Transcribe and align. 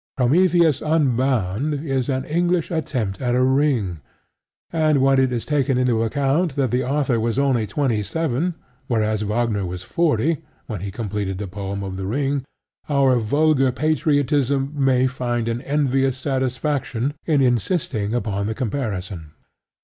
Prometheus 0.17 0.81
Unbound 0.81 1.75
is 1.75 2.09
an 2.09 2.25
English 2.25 2.71
attempt 2.71 3.21
at 3.21 3.35
a 3.35 3.43
Ring; 3.43 4.01
and 4.73 4.99
when 4.99 5.19
it 5.19 5.31
is 5.31 5.45
taken 5.45 5.77
into 5.77 6.01
account 6.01 6.55
that 6.55 6.71
the 6.71 6.83
author 6.83 7.19
was 7.19 7.37
only 7.37 7.67
27 7.67 8.55
whereas 8.87 9.21
Wagner 9.21 9.63
was 9.63 9.83
40 9.83 10.41
when 10.65 10.81
he 10.81 10.89
completed 10.89 11.37
the 11.37 11.45
poem 11.45 11.83
of 11.83 11.97
The 11.97 12.07
Ring, 12.07 12.43
our 12.89 13.17
vulgar 13.19 13.71
patriotism 13.71 14.73
may 14.73 15.05
find 15.05 15.47
an 15.47 15.61
envious 15.61 16.17
satisfaction 16.17 17.13
in 17.27 17.39
insisting 17.41 18.15
upon 18.15 18.47
the 18.47 18.55
comparison. 18.55 19.33